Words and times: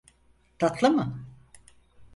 Tatlı 0.59 0.89
mı? 0.89 1.25